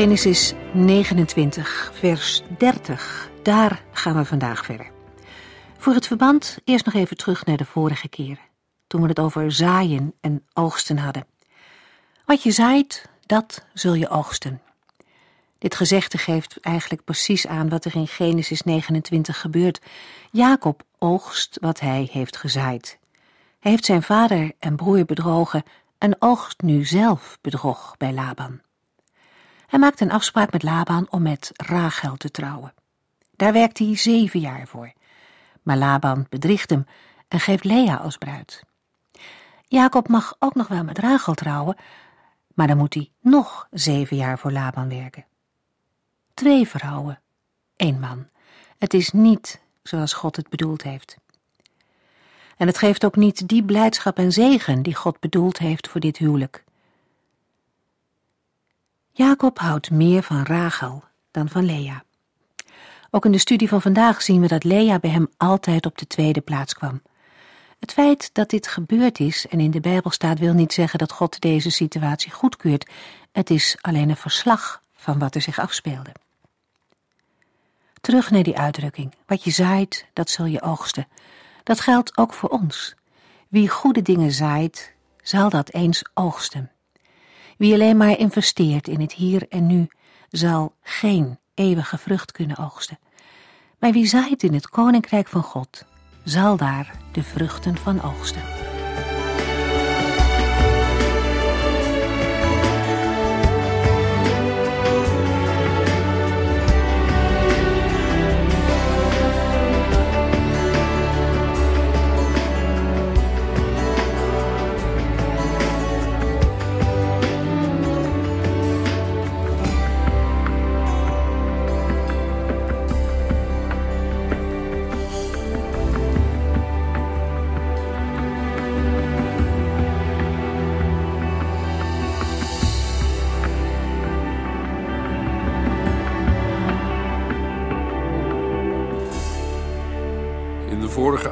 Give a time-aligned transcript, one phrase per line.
[0.00, 3.30] Genesis 29, vers 30.
[3.42, 4.90] Daar gaan we vandaag verder.
[5.78, 8.48] Voor het verband eerst nog even terug naar de vorige keren,
[8.86, 11.26] toen we het over zaaien en oogsten hadden.
[12.26, 14.62] Wat je zaait, dat zul je oogsten.
[15.58, 19.80] Dit gezegde geeft eigenlijk precies aan wat er in Genesis 29 gebeurt.
[20.30, 22.98] Jacob oogst wat hij heeft gezaaid.
[23.58, 25.62] Hij heeft zijn vader en broer bedrogen
[25.98, 28.60] en oogst nu zelf bedrog bij Laban.
[29.70, 32.74] Hij maakt een afspraak met Laban om met Rachel te trouwen.
[33.36, 34.92] Daar werkt hij zeven jaar voor.
[35.62, 36.86] Maar Laban bedriegt hem
[37.28, 38.64] en geeft Lea als bruid.
[39.68, 41.76] Jacob mag ook nog wel met Rachel trouwen,
[42.54, 45.24] maar dan moet hij nog zeven jaar voor Laban werken.
[46.34, 47.20] Twee vrouwen,
[47.76, 48.28] één man.
[48.78, 51.16] Het is niet zoals God het bedoeld heeft.
[52.56, 56.16] En het geeft ook niet die blijdschap en zegen die God bedoeld heeft voor dit
[56.16, 56.64] huwelijk.
[59.20, 62.04] Jacob houdt meer van Rachel dan van Lea.
[63.10, 66.06] Ook in de studie van vandaag zien we dat Lea bij hem altijd op de
[66.06, 67.02] tweede plaats kwam.
[67.78, 71.12] Het feit dat dit gebeurd is en in de Bijbel staat wil niet zeggen dat
[71.12, 72.90] God deze situatie goedkeurt.
[73.32, 76.12] Het is alleen een verslag van wat er zich afspeelde.
[78.00, 79.14] Terug naar die uitdrukking.
[79.26, 81.08] Wat je zaait, dat zul je oogsten.
[81.62, 82.94] Dat geldt ook voor ons.
[83.48, 86.70] Wie goede dingen zaait, zal dat eens oogsten.
[87.60, 89.88] Wie alleen maar investeert in het hier en nu,
[90.28, 92.98] zal geen eeuwige vrucht kunnen oogsten.
[93.78, 95.84] Maar wie zaait in het koninkrijk van God,
[96.24, 98.59] zal daar de vruchten van oogsten.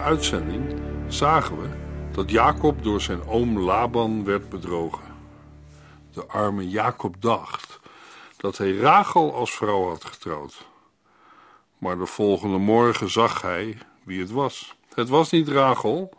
[0.08, 1.68] Uitzending zagen we
[2.12, 5.16] dat Jacob door zijn oom Laban werd bedrogen.
[6.12, 7.78] De arme Jacob dacht
[8.36, 10.66] dat hij Rachel als vrouw had getrouwd.
[11.78, 14.76] Maar de volgende morgen zag hij wie het was.
[14.94, 16.12] Het was niet Rachel,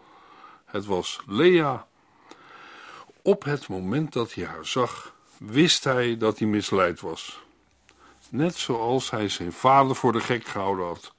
[0.65, 1.87] het was Lea.
[3.21, 7.39] Op het moment dat hij haar zag, wist hij dat hij misleid was.
[8.29, 11.13] Net zoals hij zijn vader voor de gek gehouden had.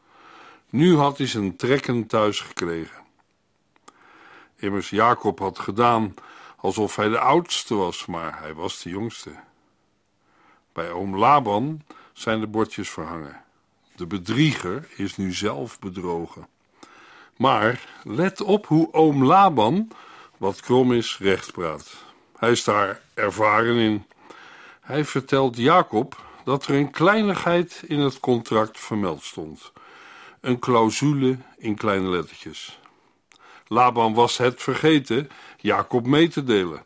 [0.70, 2.98] Nu had hij zijn trekken thuis gekregen.
[4.56, 6.14] Immers, Jacob had gedaan
[6.56, 9.30] alsof hij de oudste was, maar hij was de jongste.
[10.72, 11.82] Bij oom Laban
[12.12, 13.42] zijn de bordjes verhangen.
[13.96, 16.46] De bedrieger is nu zelf bedrogen.
[17.36, 19.90] Maar let op hoe oom Laban,
[20.36, 21.96] wat krom is, recht praat.
[22.36, 24.04] Hij is daar ervaren in.
[24.80, 29.72] Hij vertelt Jacob dat er een kleinigheid in het contract vermeld stond.
[30.40, 32.78] Een clausule in kleine lettertjes.
[33.66, 36.84] Laban was het vergeten Jacob mee te delen.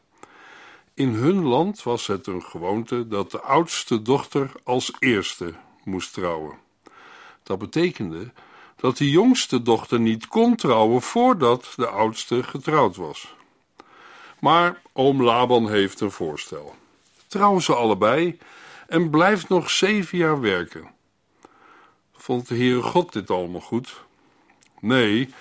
[0.95, 5.55] In hun land was het een gewoonte dat de oudste dochter als eerste
[5.85, 6.59] moest trouwen.
[7.43, 8.33] Dat betekende
[8.77, 13.35] dat de jongste dochter niet kon trouwen voordat de oudste getrouwd was.
[14.39, 16.75] Maar oom Laban heeft een voorstel.
[17.27, 18.39] Trouwen ze allebei
[18.87, 20.94] en blijft nog zeven jaar werken.
[22.25, 24.05] Vond de Heere God dit allemaal goed?
[24.81, 25.35] Nee,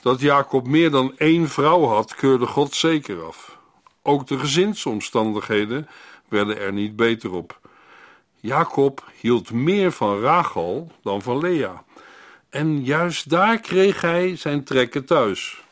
[0.00, 3.58] dat Jacob meer dan één vrouw had, keurde God zeker af.
[4.02, 5.88] Ook de gezinsomstandigheden
[6.28, 7.60] werden er niet beter op.
[8.40, 11.84] Jacob hield meer van Rachel dan van Lea.
[12.48, 15.62] En juist daar kreeg hij zijn trekken thuis.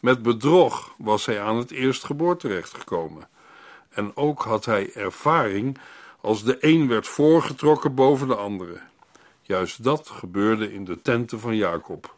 [0.00, 3.28] Met bedrog was hij aan het eerstgeboort terechtgekomen.
[3.88, 5.78] En ook had hij ervaring
[6.20, 8.80] als de een werd voorgetrokken boven de andere.
[9.46, 12.14] Juist dat gebeurde in de tenten van Jacob.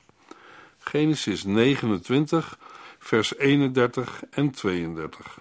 [0.79, 2.59] Genesis 29,
[2.99, 5.39] vers 31 en 32.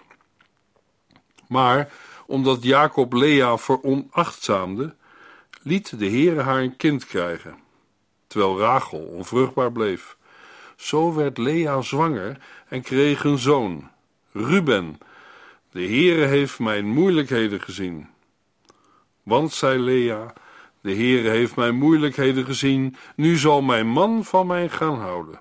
[1.46, 1.92] Maar
[2.26, 4.94] omdat Jacob Lea veronachtzaamde,
[5.62, 7.58] liet de Heere haar een kind krijgen,
[8.26, 10.16] terwijl Rachel onvruchtbaar bleef.
[10.76, 12.38] Zo werd Lea zwanger
[12.68, 13.90] en kreeg een zoon,
[14.32, 14.98] Ruben.
[15.70, 18.08] De Heere heeft mijn moeilijkheden gezien.
[19.22, 20.34] Want, zei Lea,
[20.80, 25.40] de Heere heeft mijn moeilijkheden gezien, nu zal mijn man van mij gaan houden.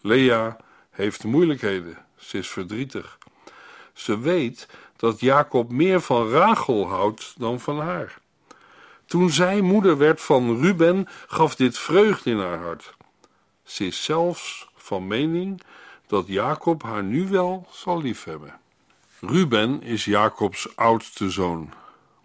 [0.00, 0.56] Lea
[0.90, 3.18] heeft moeilijkheden, ze is verdrietig.
[3.92, 8.18] Ze weet dat Jacob meer van Rachel houdt dan van haar.
[9.06, 12.96] Toen zij moeder werd van Ruben, gaf dit vreugde in haar hart.
[13.64, 15.62] Ze is zelfs van mening
[16.06, 18.60] dat Jacob haar nu wel zal liefhebben.
[19.20, 21.72] Ruben is Jacobs oudste zoon,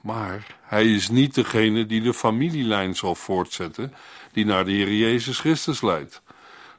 [0.04, 3.94] maar hij is niet degene die de familielijn zal voortzetten
[4.32, 6.22] die naar de Heer Jezus Christus leidt.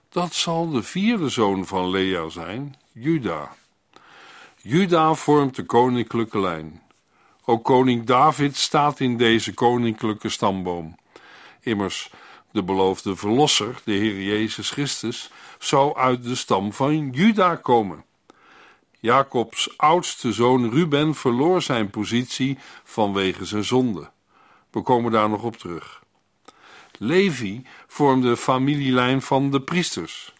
[0.08, 3.54] Dat zal de vierde zoon van Lea zijn, Juda.
[4.56, 6.82] Juda vormt de koninklijke lijn.
[7.44, 10.96] Ook koning David staat in deze koninklijke stamboom.
[11.60, 12.10] Immers,
[12.50, 18.04] de beloofde verlosser, de Heer Jezus Christus, zou uit de stam van Juda komen.
[19.04, 24.10] Jacobs oudste zoon Ruben verloor zijn positie vanwege zijn zonde.
[24.70, 26.02] We komen daar nog op terug.
[26.98, 30.34] Levi vormde de familielijn van de priesters.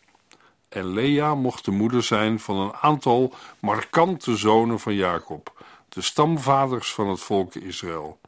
[0.69, 6.93] En Lea mocht de moeder zijn van een aantal markante zonen van Jacob, de stamvaders
[6.93, 8.19] van het volk Israël.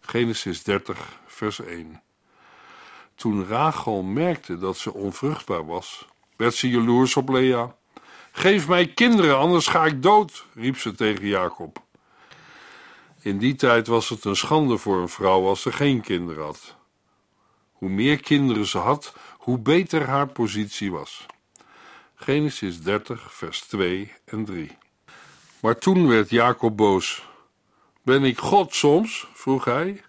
[0.00, 2.02] Genesis 30, vers 1.
[3.14, 7.74] Toen Rachel merkte dat ze onvruchtbaar was, werd ze jaloers op Lea.
[8.36, 11.82] Geef mij kinderen, anders ga ik dood, riep ze tegen Jacob.
[13.20, 16.76] In die tijd was het een schande voor een vrouw als ze geen kinderen had.
[17.72, 21.26] Hoe meer kinderen ze had, hoe beter haar positie was.
[22.14, 24.76] Genesis 30, vers 2 en 3.
[25.60, 27.28] Maar toen werd Jacob boos.
[28.02, 29.26] Ben ik God soms?
[29.34, 30.02] vroeg hij.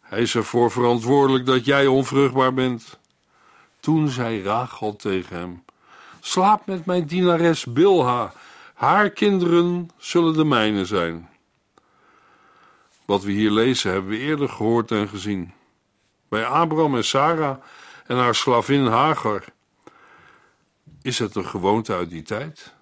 [0.00, 2.98] Hij is ervoor verantwoordelijk dat jij onvruchtbaar bent.
[3.80, 5.64] Toen zei Rachel tegen hem:
[6.20, 8.32] Slaap met mijn dienares Bilha.
[8.74, 11.28] Haar kinderen zullen de mijne zijn.
[13.04, 15.52] Wat we hier lezen hebben we eerder gehoord en gezien.
[16.28, 17.56] Bij Abraham en Sarah
[18.06, 19.44] en haar slavin Hagar.
[21.02, 22.74] Is het een gewoonte uit die tijd?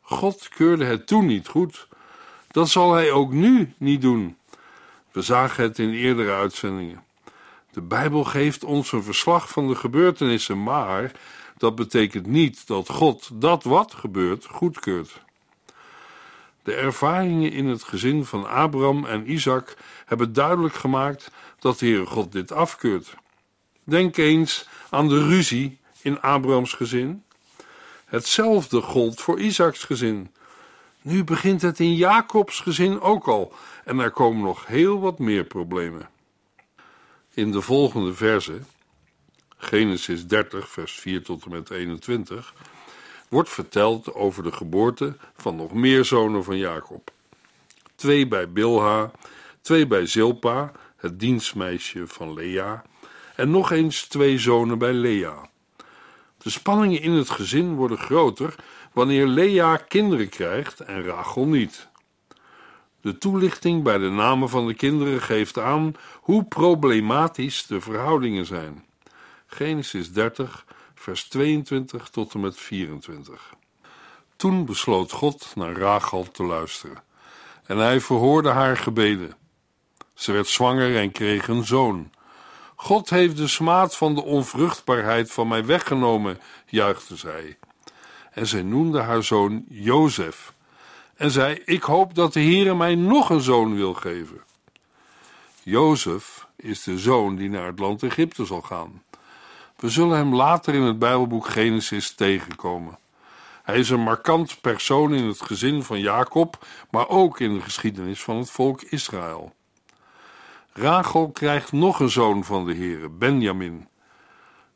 [0.00, 1.88] God keurde het toen niet goed.
[2.50, 4.36] Dat zal hij ook nu niet doen.
[5.12, 7.04] We zagen het in eerdere uitzendingen.
[7.70, 11.12] De Bijbel geeft ons een verslag van de gebeurtenissen, maar
[11.58, 15.22] dat betekent niet dat God dat wat gebeurt goedkeurt.
[16.62, 19.76] De ervaringen in het gezin van Abraham en Isaac
[20.06, 23.14] hebben duidelijk gemaakt dat de Heere God dit afkeurt.
[23.84, 27.22] Denk eens aan de ruzie in Abrahams gezin.
[28.04, 30.30] Hetzelfde gold voor Isaacs gezin.
[31.02, 33.52] Nu begint het in Jacobs gezin ook al
[33.84, 36.08] en er komen nog heel wat meer problemen.
[37.34, 38.60] In de volgende verse,
[39.58, 42.54] Genesis 30, vers 4 tot en met 21,
[43.28, 47.10] wordt verteld over de geboorte van nog meer zonen van Jacob.
[47.94, 49.10] Twee bij Bilha,
[49.60, 52.84] twee bij Zilpa, het dienstmeisje van Lea,
[53.36, 55.48] en nog eens twee zonen bij Lea.
[56.38, 58.54] De spanningen in het gezin worden groter
[58.92, 61.88] wanneer Lea kinderen krijgt en Rachel niet.
[63.00, 68.86] De toelichting bij de namen van de kinderen geeft aan hoe problematisch de verhoudingen zijn.
[69.50, 70.64] Genesis 30,
[70.94, 73.54] vers 22 tot en met 24.
[74.36, 77.02] Toen besloot God naar Rachel te luisteren
[77.68, 79.36] en hij verhoorde haar gebeden.
[80.14, 82.10] Ze werd zwanger en kreeg een zoon.
[82.74, 87.58] God heeft de smaad van de onvruchtbaarheid van mij weggenomen, juichte zij.
[88.32, 90.52] En zij noemde haar zoon Jozef.
[91.14, 94.40] En zei: Ik hoop dat de Heere mij nog een zoon wil geven.
[95.62, 99.02] Jozef is de zoon die naar het land Egypte zal gaan.
[99.78, 102.98] We zullen hem later in het Bijbelboek Genesis tegenkomen.
[103.62, 108.22] Hij is een markant persoon in het gezin van Jacob, maar ook in de geschiedenis
[108.22, 109.54] van het volk Israël.
[110.72, 113.88] Rachel krijgt nog een zoon van de Heere, Benjamin.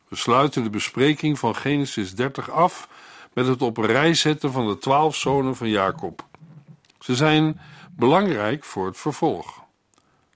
[0.08, 2.88] We sluiten de bespreking van Genesis 30 af
[3.32, 6.26] met het op rij zetten van de twaalf zonen van Jacob.
[6.98, 7.60] Ze zijn
[7.96, 9.61] belangrijk voor het vervolg.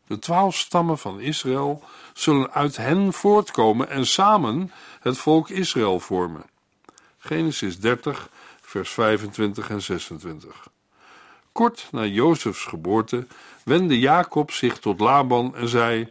[0.06, 1.82] De twaalf stammen van Israël
[2.12, 6.44] zullen uit hen voortkomen en samen het volk Israël vormen.
[7.18, 8.28] Genesis 30,
[8.60, 10.68] vers 25 en 26.
[11.52, 13.26] Kort na Jozefs geboorte
[13.64, 16.08] wendde Jacob zich tot Laban en zei: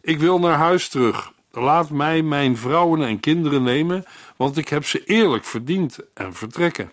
[0.00, 1.32] Ik wil naar huis terug.
[1.50, 4.04] Laat mij mijn vrouwen en kinderen nemen,
[4.36, 6.92] want ik heb ze eerlijk verdiend en vertrekken.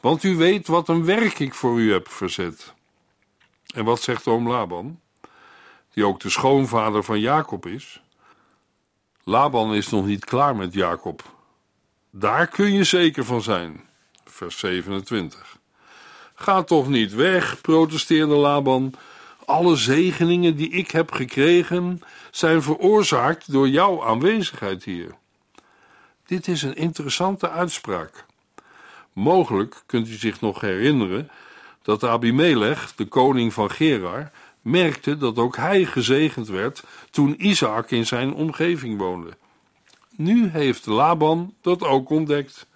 [0.00, 2.74] Want u weet wat een werk ik voor u heb verzet.
[3.74, 5.00] En wat zegt oom Laban?
[5.92, 8.00] Die ook de schoonvader van Jacob is.
[9.24, 11.22] Laban is nog niet klaar met Jacob.
[12.10, 13.80] Daar kun je zeker van zijn.
[14.24, 15.58] Vers 27.
[16.34, 18.94] Ga toch niet weg, protesteerde Laban.
[19.44, 25.14] Alle zegeningen die ik heb gekregen zijn veroorzaakt door jouw aanwezigheid hier.
[26.26, 28.24] Dit is een interessante uitspraak.
[29.12, 31.30] Mogelijk kunt u zich nog herinneren
[31.82, 34.30] dat Abimelech, de koning van Gerar,
[34.62, 39.36] merkte dat ook hij gezegend werd toen Isaac in zijn omgeving woonde.
[40.16, 42.66] Nu heeft Laban dat ook ontdekt.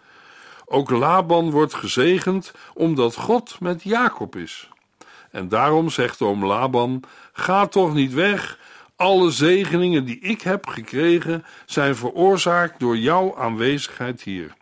[0.67, 4.69] Ook Laban wordt gezegend omdat God met Jacob is.
[5.31, 8.59] En daarom zegt oom Laban: Ga toch niet weg.
[8.97, 14.55] Alle zegeningen die ik heb gekregen zijn veroorzaakt door jouw aanwezigheid hier.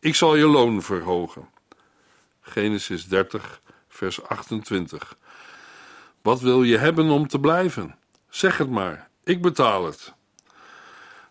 [0.00, 1.48] Ik zal je loon verhogen.
[2.40, 5.16] Genesis 30, vers 28.
[6.22, 7.94] Wat wil je hebben om te blijven?
[8.28, 10.12] Zeg het maar, ik betaal het.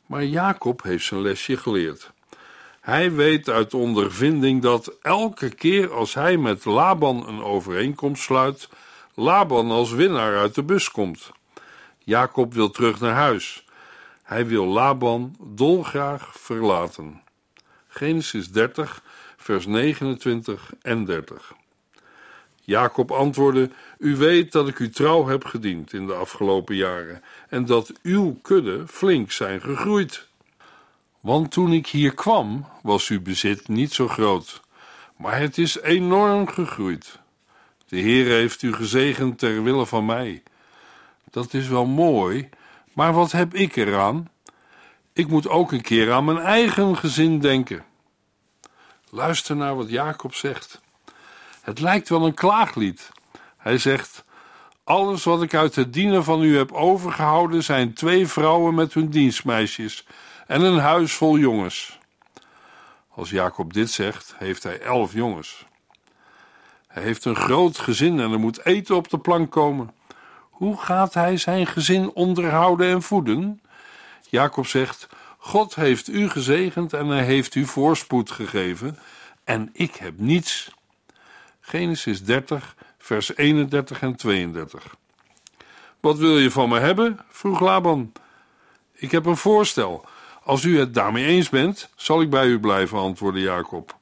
[0.05, 2.11] Maar Jacob heeft zijn lesje geleerd.
[2.81, 8.69] Hij weet uit ondervinding dat elke keer als hij met Laban een overeenkomst sluit,
[9.13, 11.31] Laban als winnaar uit de bus komt.
[11.97, 13.65] Jacob wil terug naar huis.
[14.23, 17.21] Hij wil Laban dolgraag verlaten.
[17.87, 19.01] Genesis 30,
[19.37, 21.53] vers 29 en 30.
[22.69, 23.69] Jacob antwoordde:
[23.99, 28.39] U weet dat ik u trouw heb gediend in de afgelopen jaren en dat uw
[28.41, 30.27] kudde flink zijn gegroeid.
[31.19, 34.61] Want toen ik hier kwam, was uw bezit niet zo groot,
[35.15, 37.19] maar het is enorm gegroeid.
[37.87, 40.43] De Heer heeft u gezegend ter wille van mij.
[41.31, 42.49] Dat is wel mooi,
[42.93, 44.29] maar wat heb ik eraan?
[45.13, 47.85] Ik moet ook een keer aan mijn eigen gezin denken.
[49.09, 50.81] Luister naar wat Jacob zegt.
[51.61, 53.11] Het lijkt wel een klaaglied.
[53.59, 54.23] Hij zegt:
[54.83, 59.09] Alles wat ik uit het dienen van u heb overgehouden zijn twee vrouwen met hun
[59.09, 60.05] dienstmeisjes
[60.47, 61.99] en een huis vol jongens.
[63.09, 65.65] Als Jacob dit zegt, heeft hij elf jongens.
[66.87, 69.91] Hij heeft een groot gezin en er moet eten op de plank komen.
[70.49, 73.61] Hoe gaat hij zijn gezin onderhouden en voeden?
[74.29, 78.99] Jacob zegt: God heeft u gezegend en hij heeft u voorspoed gegeven,
[79.43, 80.71] en ik heb niets.
[81.59, 82.75] Genesis 30,
[83.09, 84.95] vers 31 en 32.
[85.99, 87.19] Wat wil je van me hebben?
[87.29, 88.11] vroeg Laban.
[88.93, 90.05] Ik heb een voorstel.
[90.43, 93.97] Als u het daarmee eens bent, zal ik bij u blijven, antwoordde Jacob.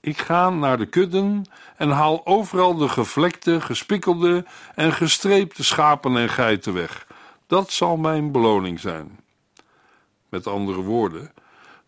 [0.00, 1.44] Ik ga naar de kudden
[1.76, 4.44] en haal overal de gevlekte, gespikkelde
[4.74, 7.06] en gestreepte schapen en geiten weg.
[7.46, 9.20] Dat zal mijn beloning zijn.
[10.28, 11.32] Met andere woorden,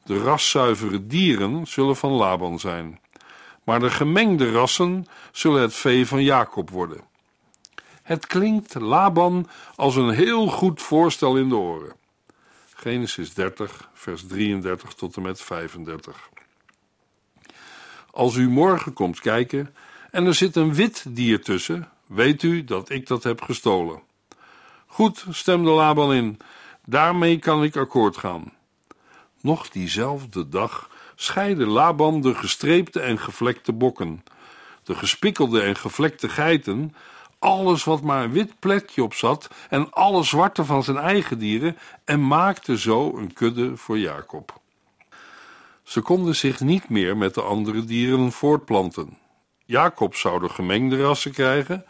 [0.04, 3.00] de raszuivere dieren zullen van Laban zijn,
[3.66, 7.00] maar de gemengde rassen zullen het vee van Jacob worden.
[8.02, 11.94] Het klinkt Laban als een heel goed voorstel in de oren.
[12.74, 16.28] Genesis 30, vers 33 tot en met 35.
[18.10, 19.74] Als u morgen komt kijken
[20.10, 24.00] en er zit een wit dier tussen, weet u dat ik dat heb gestolen.
[24.86, 26.38] Goed, stemde Laban in,
[26.84, 28.52] daarmee kan ik akkoord gaan.
[29.40, 34.24] Nog diezelfde dag scheidde Laban de gestreepte en gevlekte bokken,
[34.82, 36.94] de gespikkelde en gevlekte geiten,
[37.38, 41.76] alles wat maar een wit plekje op zat en alle zwarte van zijn eigen dieren
[42.04, 44.60] en maakte zo een kudde voor Jacob.
[45.82, 49.18] Ze konden zich niet meer met de andere dieren voortplanten.
[49.64, 51.84] Jacob zou de gemengde rassen krijgen,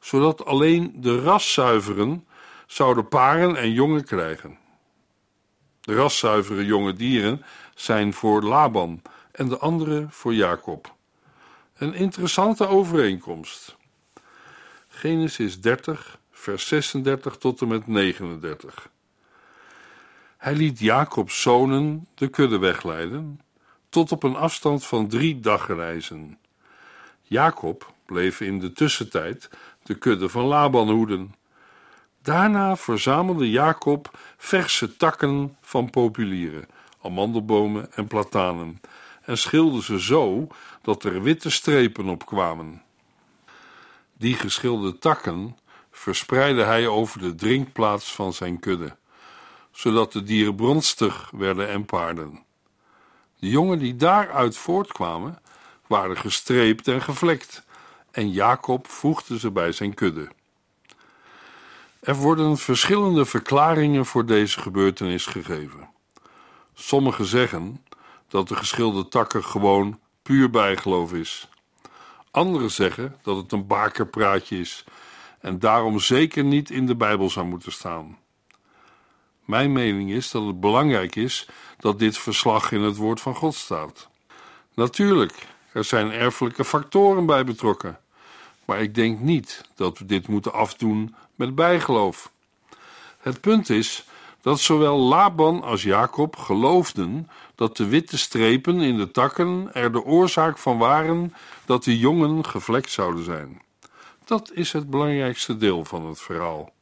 [0.00, 2.26] zodat alleen de raszuiveren
[2.66, 4.58] zouden paren en jongen krijgen.
[5.86, 9.02] De raszuivere jonge dieren zijn voor Laban
[9.32, 10.94] en de andere voor Jacob.
[11.76, 13.76] Een interessante overeenkomst.
[14.88, 18.88] Genesis 30, vers 36 tot en met 39.
[20.36, 23.40] Hij liet Jacobs zonen de kudde wegleiden,
[23.88, 26.38] tot op een afstand van drie dagreizen.
[27.22, 29.50] Jacob bleef in de tussentijd
[29.82, 31.34] de kudde van Laban hoeden.
[32.22, 36.68] Daarna verzamelde Jacob verse takken van populieren,
[37.02, 38.80] amandelbomen en platanen
[39.22, 40.46] en schilde ze zo
[40.82, 42.82] dat er witte strepen op kwamen.
[44.18, 45.56] Die geschilde takken
[45.90, 48.96] verspreidde hij over de drinkplaats van zijn kudde,
[49.70, 52.44] zodat de dieren bronstig werden en paarden.
[53.38, 55.38] De jongen die daaruit voortkwamen,
[55.86, 57.64] waren gestreept en gevlekt,
[58.10, 60.28] en Jacob voegde ze bij zijn kudde.
[62.06, 65.88] Er worden verschillende verklaringen voor deze gebeurtenis gegeven.
[66.74, 67.84] Sommigen zeggen
[68.28, 71.48] dat de geschilde takken gewoon puur bijgeloof is.
[72.30, 74.84] Anderen zeggen dat het een bakerpraatje is
[75.40, 78.18] en daarom zeker niet in de Bijbel zou moeten staan.
[79.44, 81.48] Mijn mening is dat het belangrijk is
[81.78, 84.08] dat dit verslag in het woord van God staat.
[84.74, 87.98] Natuurlijk, er zijn erfelijke factoren bij betrokken,
[88.64, 92.30] maar ik denk niet dat we dit moeten afdoen met bijgeloof.
[93.18, 94.04] Het punt is
[94.40, 100.04] dat zowel Laban als Jacob geloofden dat de witte strepen in de takken er de
[100.04, 103.62] oorzaak van waren dat de jongen gevlekt zouden zijn.
[104.24, 106.72] Dat is het belangrijkste deel van het verhaal.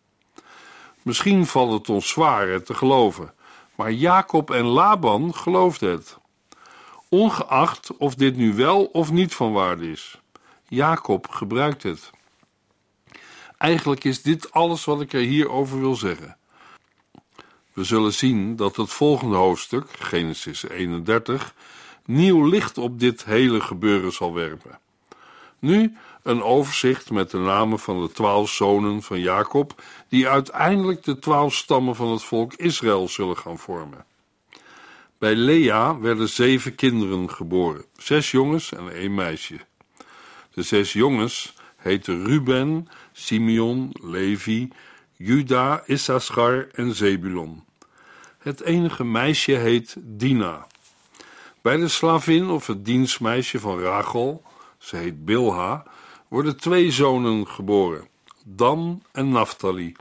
[1.02, 3.32] Misschien valt het ons zwaar het te geloven,
[3.74, 6.18] maar Jacob en Laban geloofden het.
[7.08, 10.20] Ongeacht of dit nu wel of niet van waarde is.
[10.68, 12.10] Jacob gebruikt het.
[13.64, 16.36] Eigenlijk is dit alles wat ik er hierover wil zeggen.
[17.72, 21.54] We zullen zien dat het volgende hoofdstuk, Genesis 31,
[22.04, 24.78] nieuw licht op dit hele gebeuren zal werpen.
[25.58, 31.18] Nu een overzicht met de namen van de twaalf zonen van Jacob, die uiteindelijk de
[31.18, 34.04] twaalf stammen van het volk Israël zullen gaan vormen.
[35.18, 39.58] Bij Lea werden zeven kinderen geboren, zes jongens en één meisje.
[40.54, 44.68] De zes jongens heten Ruben, Simeon, Levi,
[45.16, 47.64] Juda, Issachar en Zebulon.
[48.38, 50.66] Het enige meisje heet Dina.
[51.62, 54.42] Bij de slavin of het dienstmeisje van Rachel,
[54.78, 55.84] ze heet Bilha,
[56.28, 58.08] worden twee zonen geboren,
[58.44, 59.96] Dan en Naphtali.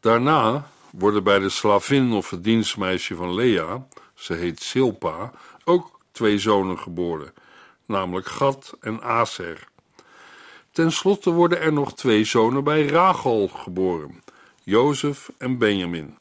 [0.00, 5.32] Daarna worden bij de slavin of het dienstmeisje van Lea, ze heet Silpa,
[5.64, 7.32] ook twee zonen geboren,
[7.86, 9.68] namelijk Gad en Aser.
[10.76, 14.22] Ten slotte worden er nog twee zonen bij Rachel geboren,
[14.62, 16.18] Jozef en Benjamin.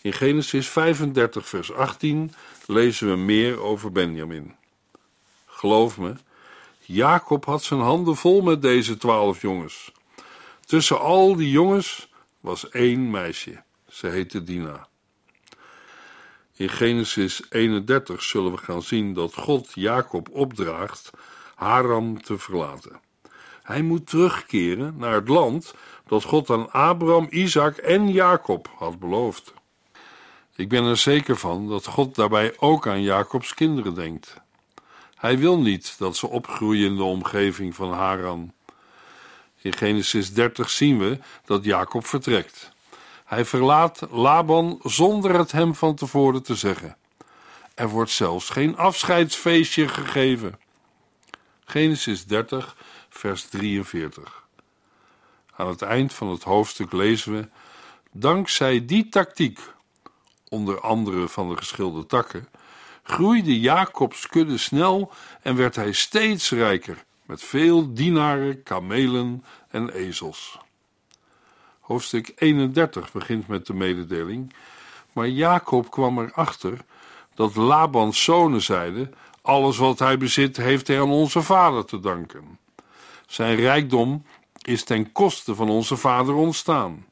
[0.00, 2.34] In Genesis 35, vers 18
[2.66, 4.54] lezen we meer over Benjamin.
[5.46, 6.14] Geloof me,
[6.80, 9.92] Jacob had zijn handen vol met deze twaalf jongens.
[10.64, 12.08] Tussen al die jongens
[12.40, 13.62] was één meisje.
[13.88, 14.88] Ze heette Dina.
[16.56, 21.10] In Genesis 31 zullen we gaan zien dat God Jacob opdraagt
[21.54, 23.10] Haram te verlaten.
[23.72, 25.74] Hij moet terugkeren naar het land
[26.06, 29.52] dat God aan Abraham, Isaac en Jacob had beloofd.
[30.56, 34.36] Ik ben er zeker van dat God daarbij ook aan Jacobs kinderen denkt.
[35.14, 38.52] Hij wil niet dat ze opgroeien in de omgeving van Haran.
[39.60, 42.72] In Genesis 30 zien we dat Jacob vertrekt.
[43.24, 46.96] Hij verlaat Laban zonder het hem van tevoren te zeggen.
[47.74, 50.58] Er wordt zelfs geen afscheidsfeestje gegeven.
[51.64, 52.76] Genesis 30,
[53.12, 54.44] vers 43.
[55.56, 57.48] Aan het eind van het hoofdstuk lezen we:
[58.12, 59.60] Dankzij die tactiek,
[60.48, 62.48] onder andere van de geschilde takken,
[63.02, 70.58] groeide Jacobs kudde snel en werd hij steeds rijker, met veel dienaren, kamelen en ezels.
[71.80, 74.54] Hoofdstuk 31 begint met de mededeling,
[75.12, 76.78] maar Jacob kwam erachter
[77.34, 82.58] dat Labans zonen zeiden: Alles wat hij bezit, heeft hij aan onze vader te danken.
[83.32, 84.24] Zijn rijkdom
[84.62, 87.06] is ten koste van onze vader ontstaan.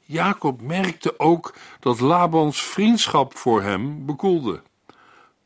[0.00, 4.62] Jacob merkte ook dat Labans vriendschap voor hem bekoelde.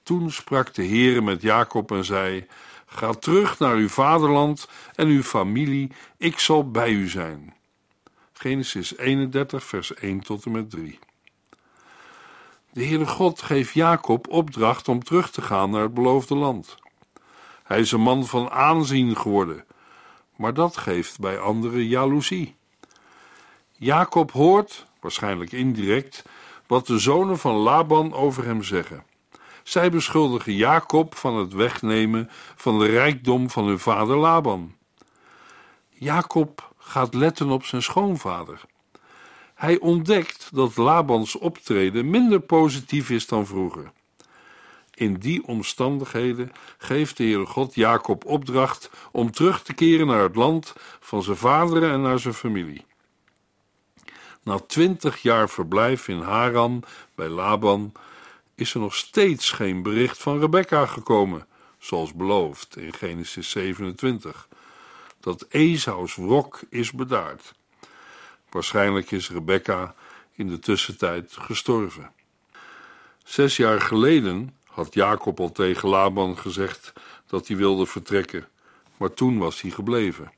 [0.02, 2.46] Toen sprak de Heere met Jacob en zei:
[2.86, 7.54] Ga terug naar uw vaderland en uw familie, ik zal bij u zijn.
[8.32, 10.98] Genesis 31, vers 1 tot en met 3.
[12.72, 16.76] De Heere God geeft Jacob opdracht om terug te gaan naar het beloofde land.
[17.64, 19.64] Hij is een man van aanzien geworden,
[20.38, 22.54] maar dat geeft bij anderen jaloezie.
[23.72, 26.24] Jacob hoort, waarschijnlijk indirect,
[26.66, 29.04] wat de zonen van Laban over hem zeggen.
[29.62, 34.74] Zij beschuldigen Jacob van het wegnemen van de rijkdom van hun vader Laban.
[35.88, 38.60] Jacob gaat letten op zijn schoonvader.
[39.54, 43.92] Hij ontdekt dat Labans optreden minder positief is dan vroeger.
[44.98, 50.36] In die omstandigheden geeft de Heere God Jacob opdracht om terug te keren naar het
[50.36, 52.84] land van zijn vader en naar zijn familie.
[54.42, 56.82] Na twintig jaar verblijf in Haran
[57.14, 57.92] bij Laban
[58.54, 61.46] is er nog steeds geen bericht van Rebecca gekomen,
[61.78, 64.48] zoals beloofd in Genesis 27,
[65.20, 67.54] dat Esaus wrok is bedaard.
[68.50, 69.94] Waarschijnlijk is Rebecca
[70.34, 72.12] in de tussentijd gestorven.
[73.24, 76.92] Zes jaar geleden had Jacob al tegen Laban gezegd
[77.26, 78.48] dat hij wilde vertrekken,
[78.96, 80.32] maar toen was hij gebleven.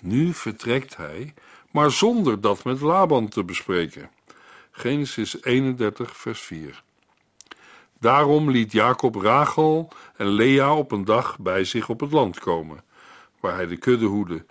[0.00, 1.34] Nu vertrekt hij,
[1.70, 4.10] maar zonder dat met Laban te bespreken.
[4.70, 6.82] Genesis 31, vers 4.
[7.98, 12.84] Daarom liet Jacob Rachel en Lea op een dag bij zich op het land komen,
[13.40, 14.44] waar hij de kudde hoedde,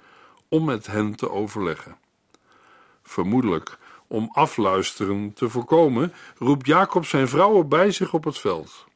[0.48, 1.98] om met hen te overleggen.
[3.04, 8.88] Vermoedelijk om afluisteren te voorkomen, roept Jacob zijn vrouwen bij zich op het veld.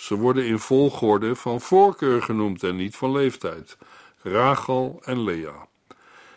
[0.00, 3.76] Ze worden in volgorde van voorkeur genoemd en niet van leeftijd:
[4.22, 5.66] Rachel en Lea.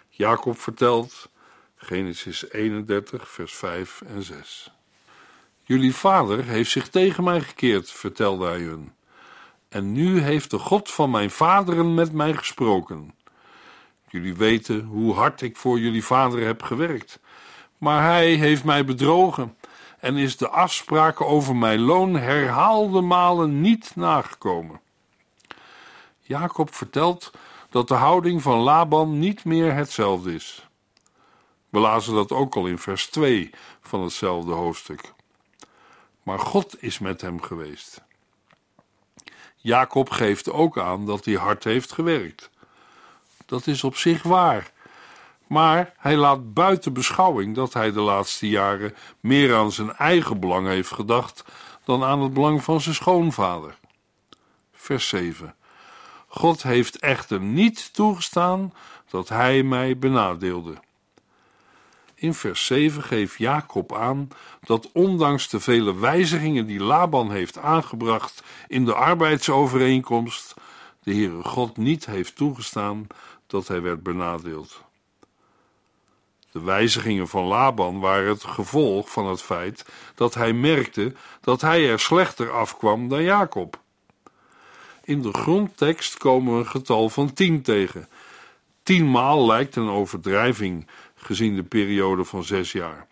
[0.09, 1.29] Jacob vertelt,
[1.75, 4.71] Genesis 31, vers 5 en 6.
[5.63, 8.93] Jullie vader heeft zich tegen mij gekeerd, vertelde hij hun.
[9.69, 13.15] En nu heeft de God van mijn vaderen met mij gesproken.
[14.09, 17.19] Jullie weten hoe hard ik voor jullie vader heb gewerkt.
[17.77, 19.57] Maar hij heeft mij bedrogen
[20.03, 24.81] en is de afspraken over mijn loon herhaalde malen niet nagekomen.
[26.21, 27.31] Jacob vertelt
[27.69, 30.67] dat de houding van Laban niet meer hetzelfde is.
[31.69, 33.49] We lazen dat ook al in vers 2
[33.81, 35.13] van hetzelfde hoofdstuk.
[36.23, 38.01] Maar God is met hem geweest.
[39.55, 42.49] Jacob geeft ook aan dat hij hard heeft gewerkt.
[43.45, 44.71] Dat is op zich waar.
[45.53, 50.67] Maar hij laat buiten beschouwing dat hij de laatste jaren meer aan zijn eigen belang
[50.67, 51.43] heeft gedacht
[51.83, 53.77] dan aan het belang van zijn schoonvader.
[54.71, 55.55] Vers 7.
[56.27, 58.73] God heeft echter niet toegestaan
[59.09, 60.73] dat hij mij benadeelde.
[62.15, 64.27] In vers 7 geeft Jacob aan
[64.63, 70.53] dat ondanks de vele wijzigingen die Laban heeft aangebracht in de arbeidsovereenkomst,
[71.03, 73.07] de Heere God niet heeft toegestaan
[73.47, 74.83] dat hij werd benadeeld.
[76.53, 79.85] De wijzigingen van Laban waren het gevolg van het feit
[80.15, 83.79] dat hij merkte dat hij er slechter afkwam dan Jacob.
[85.03, 88.07] In de grondtekst komen we een getal van tien tegen.
[88.83, 93.07] Tienmaal lijkt een overdrijving gezien de periode van zes jaar.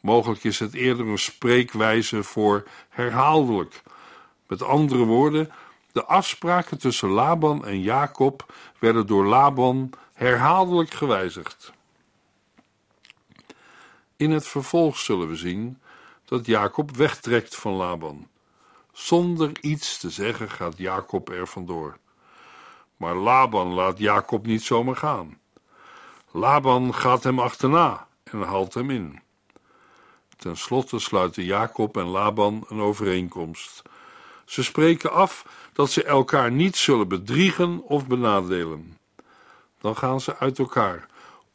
[0.00, 3.82] Mogelijk is het eerder een spreekwijze voor herhaaldelijk.
[4.46, 5.50] Met andere woorden,
[5.92, 11.76] de afspraken tussen Laban en Jacob werden door Laban herhaaldelijk gewijzigd.
[14.18, 15.80] In het vervolg zullen we zien
[16.24, 18.28] dat Jacob wegtrekt van Laban.
[18.92, 21.98] Zonder iets te zeggen gaat Jacob er vandoor.
[22.96, 25.38] Maar Laban laat Jacob niet zomaar gaan.
[26.30, 29.20] Laban gaat hem achterna en haalt hem in.
[30.36, 33.82] Ten slotte sluiten Jacob en Laban een overeenkomst.
[34.44, 38.98] Ze spreken af dat ze elkaar niet zullen bedriegen of benadelen.
[39.80, 41.06] Dan gaan ze uit elkaar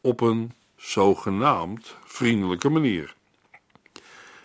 [0.01, 3.13] op een zogenaamd vriendelijke manier.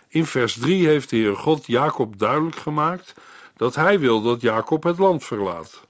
[0.07, 3.13] In vers 3 heeft de Heer God Jacob duidelijk gemaakt
[3.55, 5.87] dat hij wil dat Jacob het land verlaat.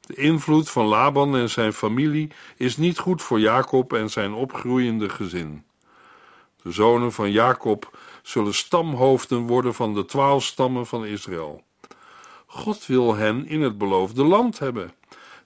[0.00, 5.08] De invloed van Laban en zijn familie is niet goed voor Jacob en zijn opgroeiende
[5.08, 5.64] gezin.
[6.62, 11.62] De zonen van Jacob zullen stamhoofden worden van de twaalf stammen van Israël.
[12.46, 14.92] God wil hen in het beloofde land hebben,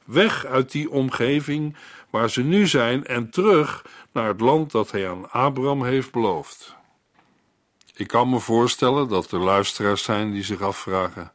[0.04, 1.76] weg uit die omgeving
[2.16, 6.74] waar ze nu zijn en terug naar het land dat hij aan Abraham heeft beloofd.
[7.94, 11.32] Ik kan me voorstellen dat er luisteraars zijn die zich afvragen: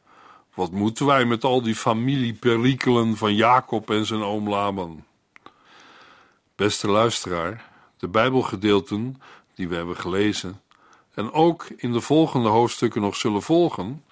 [0.54, 5.04] wat moeten wij met al die familieperikelen van Jacob en zijn oom Laban?
[6.56, 9.22] Beste luisteraar, de Bijbelgedeelten
[9.54, 10.60] die we hebben gelezen
[11.14, 14.04] en ook in de volgende hoofdstukken nog zullen volgen,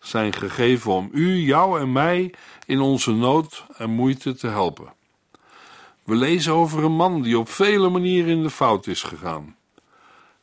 [0.00, 2.34] zijn gegeven om u, jou en mij
[2.66, 5.00] in onze nood en moeite te helpen.
[6.04, 9.56] We lezen over een man die op vele manieren in de fout is gegaan.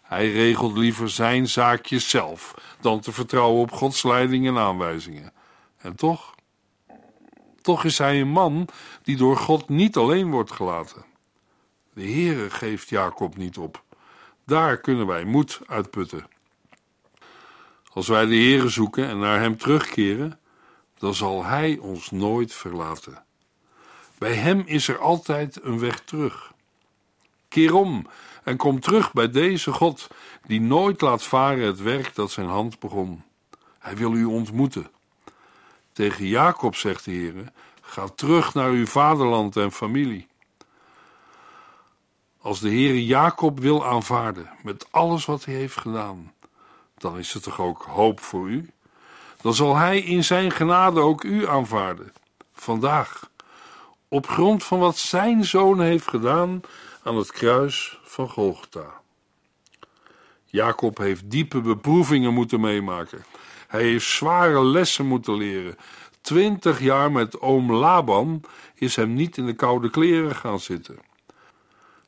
[0.02, 5.34] Hij regelt liever zijn zaakjes zelf dan te vertrouwen op Gods leiding en aanwijzingen.
[5.78, 6.36] En toch,
[7.62, 8.68] toch is hij een man
[9.04, 11.06] die door God niet alleen wordt gelaten.
[11.94, 13.84] De Heere geeft Jacob niet op.
[14.46, 16.28] Daar kunnen wij moed uitputten.
[17.94, 20.40] Als wij de Heere zoeken en naar hem terugkeren,
[20.98, 23.24] dan zal hij ons nooit verlaten.
[24.20, 26.54] Bij hem is er altijd een weg terug.
[27.48, 28.08] Keer om
[28.44, 30.08] en kom terug bij deze God,
[30.46, 33.24] die nooit laat varen het werk dat zijn hand begon.
[33.80, 34.92] Hij wil u ontmoeten.
[35.94, 37.34] Tegen Jacob zegt de Heer:
[37.82, 40.28] Ga terug naar uw vaderland en familie.
[42.42, 46.34] Als de Heer Jacob wil aanvaarden met alles wat hij heeft gedaan,
[46.98, 48.70] dan is er toch ook hoop voor u?
[49.42, 52.14] Dan zal hij in zijn genade ook u aanvaarden.
[52.54, 53.29] Vandaag,
[54.10, 56.62] op grond van wat zijn zoon heeft gedaan
[57.04, 59.02] aan het kruis van Golgotha.
[60.46, 63.26] Jacob heeft diepe beproevingen moeten meemaken.
[63.68, 65.76] Hij heeft zware lessen moeten leren.
[66.22, 68.42] Twintig jaar met oom Laban
[68.76, 71.00] is hem niet in de koude kleren gaan zitten.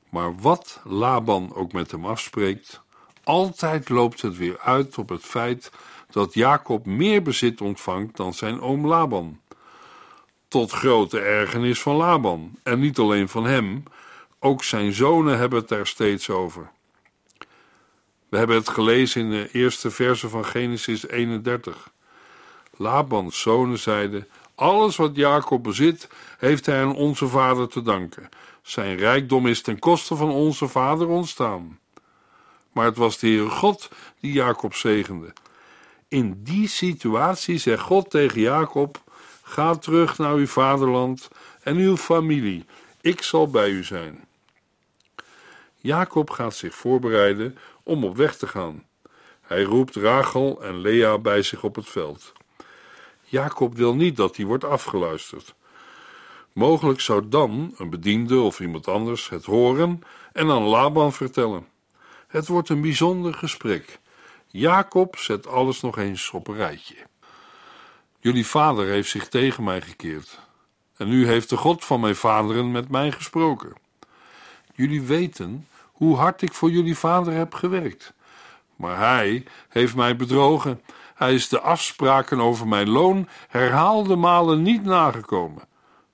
[0.09, 2.81] Maar wat Laban ook met hem afspreekt,
[3.23, 5.71] altijd loopt het weer uit op het feit
[6.09, 9.40] dat Jacob meer bezit ontvangt dan zijn oom Laban.
[10.51, 12.51] Tot grote ergernis van Laban.
[12.63, 13.83] En niet alleen van hem,
[14.39, 16.71] ook zijn zonen hebben het daar steeds over.
[18.29, 21.91] We hebben het gelezen in de eerste verse van Genesis 31.
[22.77, 28.29] Labans zonen zeiden: Alles wat Jacob bezit, heeft hij aan onze vader te danken.
[28.61, 31.79] Zijn rijkdom is ten koste van onze vader ontstaan.
[32.71, 35.33] Maar het was de Heere God die Jacob zegende.
[36.07, 39.01] In die situatie zegt God tegen Jacob:
[39.51, 41.27] Ga terug naar uw vaderland
[41.63, 42.65] en uw familie.
[43.01, 44.25] Ik zal bij u zijn.
[45.75, 48.83] Jacob gaat zich voorbereiden om op weg te gaan.
[49.41, 52.33] Hij roept Rachel en Lea bij zich op het veld.
[53.23, 55.53] Jacob wil niet dat hij wordt afgeluisterd.
[56.53, 60.01] Mogelijk zou dan een bediende of iemand anders het horen
[60.33, 61.67] en aan Laban vertellen.
[62.27, 63.99] Het wordt een bijzonder gesprek.
[64.47, 67.09] Jacob zet alles nog eens op een rijtje.
[68.23, 70.39] Jullie vader heeft zich tegen mij gekeerd.
[70.97, 73.73] En nu heeft de God van mijn vaderen met mij gesproken.
[74.73, 78.13] Jullie weten hoe hard ik voor jullie vader heb gewerkt.
[78.75, 80.81] Maar hij heeft mij bedrogen.
[81.15, 85.63] Hij is de afspraken over mijn loon herhaalde malen niet nagekomen.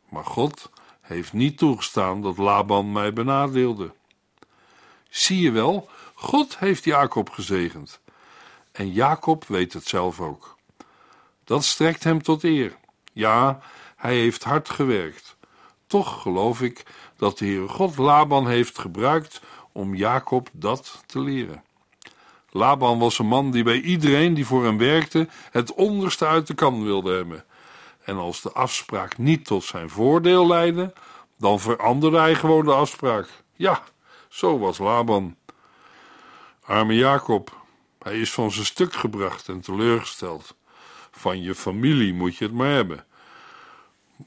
[0.09, 0.69] Maar God
[1.01, 3.93] heeft niet toegestaan dat Laban mij benadeelde.
[5.09, 7.99] Zie je wel, God heeft Jacob gezegend.
[8.71, 10.56] En Jacob weet het zelf ook.
[11.47, 12.75] Dat strekt hem tot eer.
[13.13, 13.59] Ja,
[13.95, 15.37] hij heeft hard gewerkt.
[15.87, 16.85] Toch geloof ik
[17.17, 21.63] dat de Heere God Laban heeft gebruikt om Jacob dat te leren.
[22.49, 26.53] Laban was een man die bij iedereen die voor hem werkte het onderste uit de
[26.53, 27.45] kan wilde hebben.
[28.03, 30.93] En als de afspraak niet tot zijn voordeel leidde,
[31.37, 33.29] dan veranderde hij gewoon de afspraak.
[33.53, 33.83] Ja,
[34.29, 35.35] zo was Laban.
[36.65, 37.61] Arme Jacob,
[37.99, 40.55] hij is van zijn stuk gebracht en teleurgesteld.
[41.17, 43.05] Van je familie moet je het maar hebben.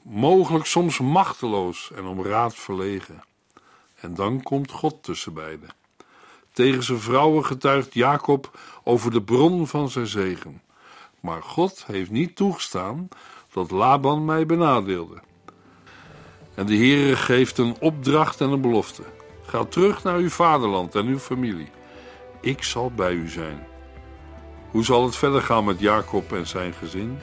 [0.01, 3.23] Mogelijk soms machteloos en om raad verlegen.
[3.95, 5.69] En dan komt God tussen beiden.
[6.53, 10.61] Tegen zijn vrouwen getuigt Jacob over de bron van zijn zegen.
[11.19, 13.07] Maar God heeft niet toegestaan
[13.53, 15.21] dat Laban mij benadeelde.
[16.55, 19.03] En de Heere geeft een opdracht en een belofte.
[19.45, 21.69] Ga terug naar uw vaderland en uw familie.
[22.41, 23.70] Ik zal bij u zijn.
[24.71, 27.19] Hoe zal het verder gaan met Jacob en zijn gezin?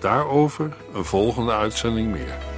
[0.00, 2.57] Daarover een volgende uitzending meer.